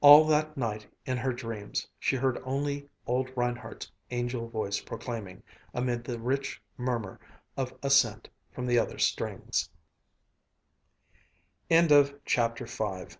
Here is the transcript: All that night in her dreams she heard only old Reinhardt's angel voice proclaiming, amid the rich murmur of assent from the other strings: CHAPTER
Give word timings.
All 0.00 0.24
that 0.24 0.56
night 0.56 0.88
in 1.06 1.16
her 1.16 1.32
dreams 1.32 1.86
she 2.00 2.16
heard 2.16 2.40
only 2.42 2.88
old 3.06 3.30
Reinhardt's 3.36 3.88
angel 4.10 4.48
voice 4.48 4.80
proclaiming, 4.80 5.44
amid 5.72 6.02
the 6.02 6.18
rich 6.18 6.60
murmur 6.76 7.20
of 7.56 7.72
assent 7.80 8.28
from 8.50 8.66
the 8.66 8.80
other 8.80 8.98
strings: 8.98 9.70
CHAPTER 12.24 12.66